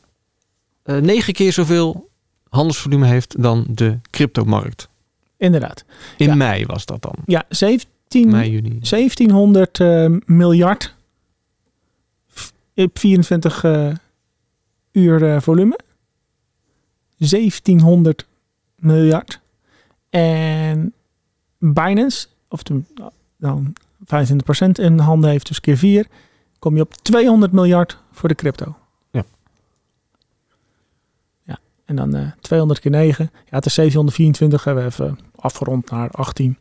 [0.82, 2.08] eh, negen keer zoveel
[2.48, 4.88] handelsvolume heeft dan de cryptomarkt.
[5.36, 5.84] Inderdaad.
[6.16, 6.34] In Ja.
[6.34, 7.14] mei was dat dan.
[7.26, 8.78] Ja, 17, Mei, juni.
[8.80, 10.94] 1700 eh, miljard
[12.74, 13.94] op 24 eh,
[14.92, 15.78] uur eh, volume.
[17.16, 18.26] 1700
[18.74, 19.40] miljard.
[20.10, 20.92] En
[21.58, 22.82] Binance, of de,
[23.36, 26.06] dan 25% in handen heeft, dus keer 4,
[26.58, 28.76] kom je op 200 miljard voor de crypto.
[29.10, 29.24] Ja.
[31.44, 33.30] Ja, en dan eh 200 keer 9.
[33.32, 36.58] Ja, het is 724, hebben we even afgerond naar 18.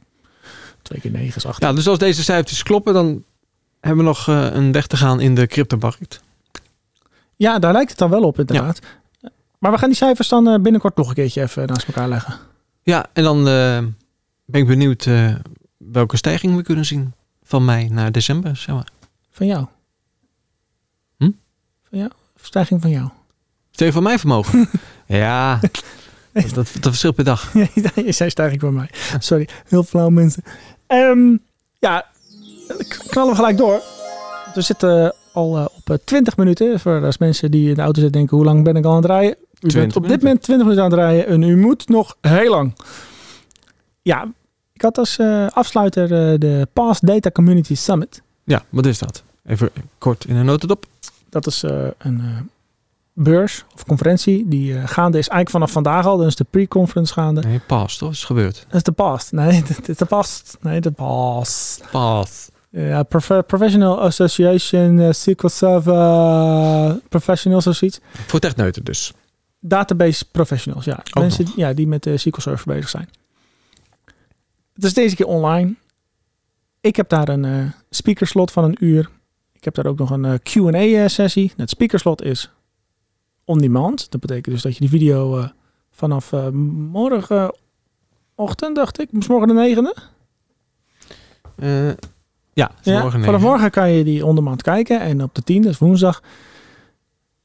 [0.81, 1.67] 2 keer 9 is 18.
[1.67, 3.23] Ja, dus als deze cijfers kloppen, dan
[3.79, 6.21] hebben we nog eh, een weg te gaan in de cryptomarkt.
[7.35, 8.79] Ja, daar lijkt het dan wel op inderdaad.
[9.59, 12.37] Maar we gaan die cijfers dan eh, binnenkort nog een keertje even naast elkaar leggen.
[12.83, 13.83] Ja, en dan eh,
[14.45, 15.09] ben ik benieuwd
[15.77, 17.13] welke stijging we kunnen zien
[17.43, 18.55] van mei naar december.
[18.55, 18.89] Zeg maar.
[19.31, 19.65] Van jou.
[21.17, 21.31] Hm?
[21.89, 22.11] Van jou?
[22.35, 23.09] Stijging van jou.
[23.71, 24.69] Stel van mijn vermogen.
[25.05, 25.83] ja, dat,
[26.33, 27.53] dat, dat verschilt per dag.
[28.05, 28.89] je zei stijging van mij.
[29.19, 30.43] Sorry, heel flauw mensen.
[30.87, 31.35] Ehm,
[31.79, 32.05] ja,
[32.77, 33.81] k- knallen we gelijk door.
[34.53, 36.79] We zitten al eh, op eh, 20 minuten.
[36.79, 38.97] Voor als mensen die in de auto zitten denken, hoe lang ben ik al aan
[38.97, 39.35] het rijden?
[39.39, 42.15] U bent 20 op dit moment 20 minuten aan het rijden en u moet nog
[42.21, 42.75] heel lang.
[44.01, 44.27] Ja,
[44.73, 48.21] ik had als eh, afsluiter eh, de Past Data Community Summit.
[48.43, 49.23] Ja, wat is dat?
[49.45, 50.85] Even kort in een notendop.
[51.29, 52.41] Dat is eh, een eh,
[53.13, 56.17] beurs of conferentie die eh, gaande is eigenlijk vanaf vandaag al.
[56.17, 57.41] Dat is de pre-conference gaande.
[57.41, 58.11] Nee, past, toch?
[58.11, 58.65] Is gebeurd.
[58.67, 59.31] Dat is de past.
[59.31, 60.57] Nee, dat is de past.
[60.61, 61.81] Nee, de past.
[61.91, 62.51] Past.
[62.69, 67.99] Ja, prof- Professional Association, eh, SQL Server eh, Professionals of zoiets.
[68.27, 69.13] Voor techneuten dus.
[69.59, 70.97] Database Professionals, ja.
[70.97, 73.09] Ook Mensen ja, die met de SQL Server bezig zijn.
[74.73, 75.75] Het is deze keer online.
[76.81, 79.09] Ik heb daar een eh speakerslot van een uur.
[79.53, 81.53] Ik heb daar ook nog een eh, Q&A-sessie.
[81.57, 82.51] Het speakerslot is
[83.45, 84.11] on demand.
[84.11, 85.49] Dat betekent dus dat je die video eh,
[85.91, 86.49] vanaf eh,
[86.91, 89.95] morgenochtend, dacht ik, morgen de negende.
[92.59, 94.99] Ja, Ja, morgen vanaf morgen kan je die ondermaand kijken.
[95.01, 96.21] En op de 10, dat is woensdag,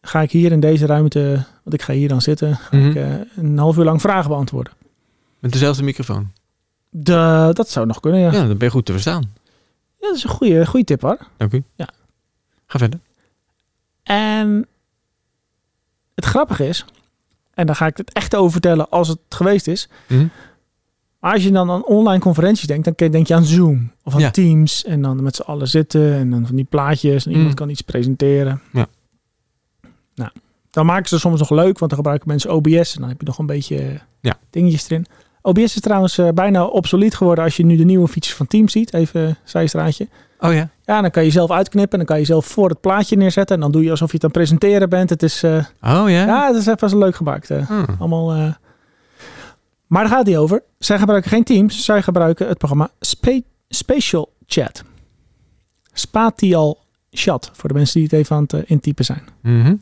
[0.00, 2.88] ga ik hier in deze ruimte, want ik ga hier dan zitten, ga Mhm.
[2.88, 4.72] ik eh, een half uur lang vragen beantwoorden.
[5.38, 6.30] Met dezelfde microfoon.
[6.90, 8.26] De, dat zou nog kunnen, ja.
[8.32, 8.46] Ja, ja.
[8.46, 9.32] dan ben je goed te verstaan.
[10.00, 11.18] dat is een goede, goede tip hoor.
[11.36, 11.62] Dank u.
[11.74, 11.88] Ja.
[12.66, 13.00] Ga verder.
[14.02, 14.66] En
[16.14, 16.84] het grappige is,
[17.54, 19.88] en daar ga ik het echt over vertellen als het geweest is.
[20.08, 20.26] Mhm.
[21.32, 24.30] Als je dan aan online conferenties denkt, dan denk je aan Zoom of aan Ja.
[24.30, 24.84] Teams.
[24.84, 27.54] En dan met z'n allen zitten en dan van die plaatjes en iemand Mm.
[27.54, 28.60] kan iets presenteren.
[28.72, 28.86] Ja.
[30.14, 30.30] Nou,
[30.70, 33.26] dan maken ze soms nog leuk, want dan gebruiken mensen OBS en dan heb je
[33.26, 34.34] nog een beetje eh, Ja.
[34.50, 35.06] dingetjes erin.
[35.42, 38.72] OBS is trouwens eh, bijna obsolet geworden als je nu de nieuwe features van Teams
[38.72, 38.94] ziet.
[38.94, 40.08] Even een zijstraatje.
[40.40, 40.68] Oh ja.
[40.84, 43.54] Ja, dan kan je zelf uitknippen en dan kan je zelf voor het plaatje neerzetten.
[43.54, 45.10] En dan doe je alsof je het aan het presenteren bent.
[45.10, 46.24] Het is, eh, Oh ja.
[46.26, 47.50] ja, het is best leuk gemaakt.
[47.50, 47.66] eh.
[47.66, 47.84] Hmm.
[47.98, 48.54] Allemaal.
[49.86, 50.62] Maar daar gaat niet over.
[50.78, 51.84] Zij gebruiken geen Teams.
[51.84, 54.82] Zij gebruiken het programma Spa- Spatial Chat.
[55.92, 56.78] Spatial
[57.10, 57.50] Chat.
[57.52, 59.22] Voor de mensen die het even aan het eh, intypen zijn.
[59.42, 59.74] Mhm.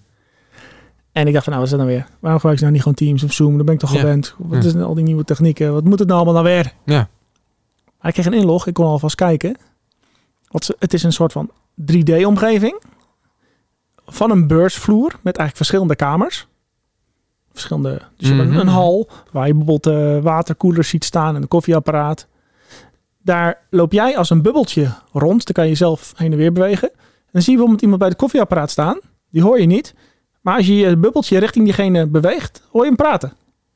[1.12, 2.06] En ik dacht van, nou, wat is dat nou weer?
[2.20, 3.56] Waarom gebruiken ze nou niet gewoon Teams of Zoom?
[3.56, 4.00] Dan ben ik toch Ja.
[4.00, 4.34] gewend.
[4.38, 4.68] Wat Ja.
[4.68, 5.72] is nou al die nieuwe technieken?
[5.72, 6.72] Wat moet het nou allemaal nou weer?
[6.84, 7.08] Ja.
[8.00, 8.66] Maar ik kreeg een inlog.
[8.66, 9.56] Ik kon alvast kijken.
[10.48, 11.50] Wat het is een soort van
[11.92, 12.82] 3D-omgeving.
[14.06, 16.46] Van een beursvloer met eigenlijk verschillende kamers.
[17.52, 18.60] Verschillende, dus je hebt een, Mhm.
[18.60, 22.26] een hal waar je bijvoorbeeld eh, waterkoelers ziet staan en een koffieapparaat.
[23.24, 25.44] Daar loop jij als een bubbeltje rond.
[25.44, 26.90] Dan kan je zelf heen en weer bewegen.
[26.92, 26.98] En
[27.32, 28.98] dan zie je bijvoorbeeld iemand bij het koffieapparaat staan.
[29.30, 29.94] Die hoor je niet.
[30.40, 33.32] Maar als je je bubbeltje richting diegene beweegt, hoor je hem praten.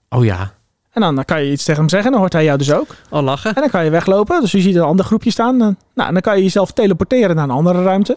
[0.09, 0.53] Oh ja.
[0.91, 2.11] En dan, dan kan je iets tegen hem zeggen.
[2.11, 2.87] Dan hoort hij jou dus ook.
[3.11, 3.55] Al lachen.
[3.55, 4.41] En dan kan je weglopen.
[4.41, 5.62] Dus je ziet een ander groepje staan.
[5.62, 8.17] En, nou, dan kan je jezelf teleporteren naar een andere ruimte.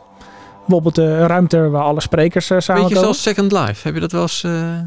[0.60, 3.00] Bijvoorbeeld eh, een ruimte waar alle sprekers uh, Weet je, samenkomen.
[3.00, 3.80] zoals Second Life.
[3.88, 4.80] Heb je dat wel eens eh,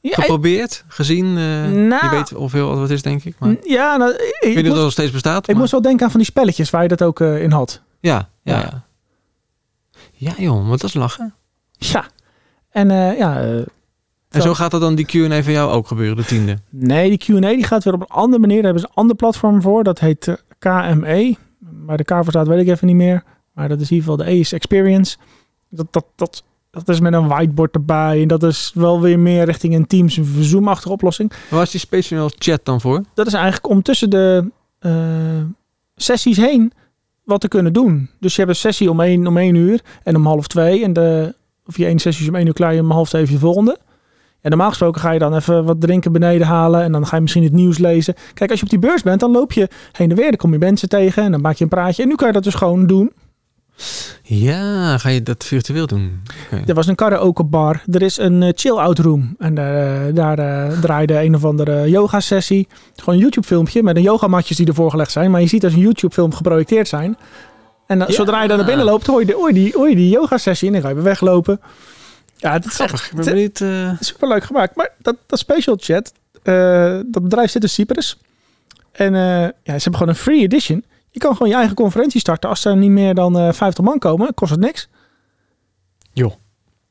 [0.00, 0.84] Ja, geprobeerd?
[0.88, 1.32] Gezien?
[1.88, 2.04] Nou.
[2.04, 3.34] je weet hoeveel wat het is, denk ik.
[3.38, 5.42] Maar ja, nou, ik, weet ik, niet of moest, dat nog steeds bestaat.
[5.42, 7.50] ik maar- moest wel denken aan van die spelletjes waar je dat ook eh, in
[7.50, 7.80] had.
[8.00, 8.84] Ja, ja, Ja.
[10.12, 10.32] ja.
[10.38, 11.34] Joh, maar dat is lachen.
[11.78, 12.04] Ja.
[12.70, 13.36] En eh, ja,
[14.30, 14.54] En Zo.
[14.54, 16.58] gaat dat dan die Q&A van jou ook gebeuren, de tiende.
[16.70, 18.56] nee, die Q&A die gaat weer op een andere manier.
[18.62, 19.84] Daar hebben ze een ander platform voor.
[19.84, 21.36] Dat heet KME.
[21.58, 23.22] Waar de K voor staat weet ik even niet meer.
[23.52, 25.16] Maar dat is in ieder geval de E is Experience.
[25.68, 28.22] Dat, dat, dat, dat is met een whiteboard erbij.
[28.22, 31.32] En dat is wel weer meer richting een Teams, een Zoom-achtige oplossing.
[31.50, 33.02] Waar is die special chat dan voor?
[33.14, 34.92] dat is eigenlijk om tussen de eh,
[35.96, 36.72] sessies heen
[37.24, 38.10] wat te kunnen doen.
[38.20, 40.84] Dus je hebt een sessie om één, om één uur en om half twee.
[40.84, 41.34] En de,
[41.66, 43.40] of je één sessie is om één uur klaar, je om half twee even de
[43.40, 43.78] volgende.
[44.40, 46.82] En normaal gesproken ga je dan even wat drinken beneden halen.
[46.82, 48.14] En dan ga je misschien het nieuws lezen.
[48.34, 50.28] Kijk, als je op die beurs bent, dan loop je heen en weer.
[50.28, 52.02] Dan kom je mensen tegen en dan maak je een praatje.
[52.02, 53.12] En nu kan je dat dus gewoon doen.
[54.22, 56.22] Ja, ga je dat virtueel doen?
[56.66, 57.82] Er was een karaoke bar.
[57.90, 59.34] Er is een eh, chill-out room.
[59.38, 62.68] En eh, daar eh, draaide een of andere yoga sessie.
[62.96, 65.30] Gewoon een YouTube filmpje met een yogamatjes die ervoor gelegd zijn.
[65.30, 67.16] Maar je ziet als een YouTube film geprojecteerd zijn.
[67.86, 68.10] En Ja.
[68.10, 70.66] zodra je dan naar binnen loopt, hoor je, de, die, die yoga sessie.
[70.66, 71.60] En dan ga je weer weglopen.
[72.36, 73.02] Ja, het is Grappig.
[73.02, 73.60] echt benieuwd.
[73.60, 74.76] eh, super leuk gemaakt.
[74.76, 76.12] Maar dat, dat Spatial Chat,
[77.06, 78.18] dat bedrijf zit in Cyprus.
[78.92, 80.84] En ja, ze hebben gewoon een free edition.
[81.10, 82.48] Je kan gewoon je eigen conferentie starten.
[82.50, 84.88] Als er niet meer dan eh 50 man komen, kost het niks.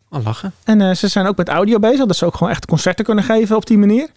[0.09, 0.53] al lachen.
[0.63, 2.05] En eh, ze zijn ook met audio bezig.
[2.05, 4.09] Dat ze ook gewoon echt concerten kunnen geven op die manier.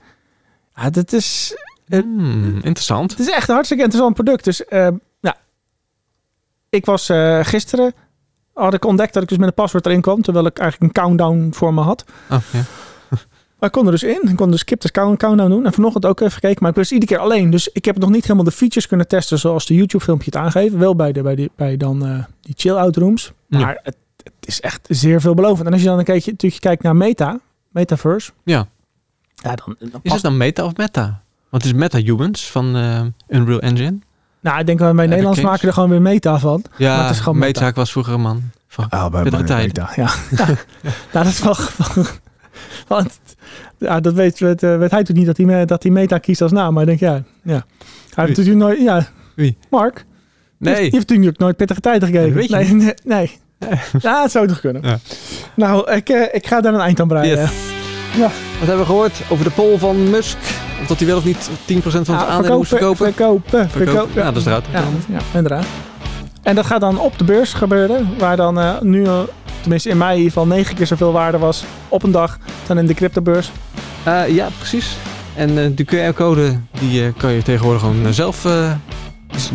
[0.76, 1.56] Ja, dit is,
[1.88, 3.10] Eh, Hmm, interessant.
[3.10, 4.44] het is echt een hartstikke interessant product.
[4.44, 4.62] Dus
[5.20, 5.36] ja,
[6.68, 7.06] ik was
[7.42, 7.94] gisteren...
[8.54, 10.22] had ik ontdekt dat ik dus met een paswoord erin kwam.
[10.22, 12.04] Terwijl ik eigenlijk een countdown voor me had.
[12.30, 12.62] Oh, ja.
[13.62, 14.28] Maar ik kon er dus in.
[14.28, 15.66] Ik kon dus skip de count- countdown doen.
[15.66, 16.58] En vanochtend ook even gekeken.
[16.60, 17.50] Maar ik was iedere keer alleen.
[17.50, 20.36] Dus ik heb nog niet helemaal de features kunnen testen zoals de YouTube filmpje het
[20.36, 20.74] aangeeft.
[20.74, 23.32] Wel bij, de, bij, die, bij dan eh, die chill-out rooms.
[23.48, 23.58] Ja.
[23.58, 25.66] Maar het, het is echt zeer veelbelovend.
[25.66, 28.30] En als je dan een keertje natuurlijk kijkt naar Meta, Metaverse.
[28.44, 28.66] Ja.
[29.34, 31.22] Ja, dan, dan Is past- het dan meta of meta?
[31.48, 33.98] Want het is meta humans van eh, Unreal Engine.
[34.40, 35.50] Nou, ik denk dat wij bij Nederlands Kings.
[35.52, 36.64] maken er gewoon weer Meta van.
[36.76, 37.60] Ja, Maar het is gewoon meta.
[37.64, 38.42] Meta was vroeger een man.
[38.68, 39.56] Van, Oh, bij tijden.
[39.56, 40.10] Meta, Ja.
[40.30, 40.46] ja.
[41.12, 41.56] nou, dat is wel...
[42.88, 43.20] Want,
[43.82, 46.42] ja, dat weet, weet, eh, weet hij natuurlijk niet dat hij, dat hij Meta kiest
[46.42, 46.74] als naam.
[46.74, 47.64] Maar ik denk, ja, ja.
[48.14, 48.80] Hij heeft natuurlijk nooit...
[48.80, 49.56] Ja, Wie?
[49.70, 50.04] Mark.
[50.58, 52.34] Nee, die heeft natuurlijk nooit pittige tijden gegeven.
[52.34, 53.38] Weet je nee, nee, nee.
[54.00, 54.82] Ja, het zou toch kunnen.
[54.84, 54.98] Ja.
[55.56, 57.38] Nou, ik, eh, ik ga daar een eind aan breien.
[57.38, 57.50] Yes.
[58.16, 58.30] Ja.
[58.58, 60.36] Wat hebben we gehoord over de poll van Musk?
[60.80, 63.12] Of dat hij wel of niet 10% van zijn Ja, aandelen moest verkopen?
[63.12, 64.22] verkopen, verkopen.
[64.22, 64.64] Ja, dat is eruit.
[64.72, 65.66] Ja, ja, inderdaad.
[66.42, 69.06] En dat gaat dan op de beurs gebeuren, waar dan eh, nu,
[69.62, 72.78] tenminste in mei in ieder geval, negen keer zoveel waarde was op een dag dan
[72.78, 73.50] in de cryptobeurs.
[74.02, 74.96] Eh, ja, precies.
[75.34, 78.72] En eh de QR-code die eh, kan je tegenwoordig gewoon eh, zelf eh,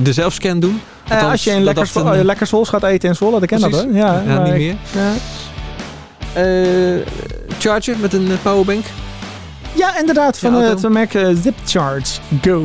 [0.04, 0.82] de zelfscan doen.
[1.04, 3.40] Eh, Althans, als je in dat lekker, een- uh, lekker Zwols gaat eten in Zwolle,
[3.40, 3.94] dat ken dat hoor.
[3.94, 4.76] Ja, Ja, niet ik- meer.
[5.04, 5.14] Ja.
[6.34, 7.06] Eh,
[7.60, 8.86] charger met een eh, powerbank.
[9.74, 12.64] ja, inderdaad, van Ja, eh, het merk eh, ZipCharge Go.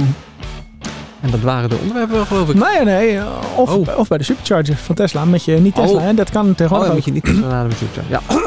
[1.23, 2.55] En dat waren de onderwerpen geloof ik.
[2.55, 3.19] Nee, nee,
[3.57, 3.99] of, Oh.
[3.99, 6.05] of bij de Supercharger van Tesla, met je niet Tesla, Oh.
[6.05, 6.95] hè, dat kan Oh, tegenwoordig ook.
[6.95, 8.21] moet je niet naar de muziek Ja.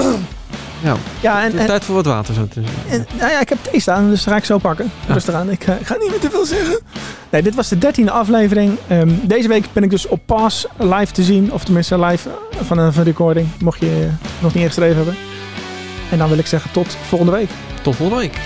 [0.83, 2.33] ja, Ja, en, en, tijd voor wat water.
[2.33, 2.47] Zo
[2.89, 4.91] En, nou ja, ik heb thee staan, dus dat ga ik zo pakken.
[5.07, 5.13] Ja.
[5.13, 5.49] Rustig aan.
[5.49, 6.79] Ik, eh, ik ga niet meer te veel zeggen.
[7.29, 8.77] Nee, dit was de dertiende aflevering.
[8.87, 11.51] Ehm, deze week ben ik dus op Pas live te zien.
[11.53, 13.47] Of tenminste live eh, van een recording.
[13.59, 14.07] Mocht je
[14.39, 15.15] nog niet ingeschreven hebben.
[16.11, 17.49] En dan wil ik zeggen tot volgende week.
[17.81, 18.39] Tot volgende week.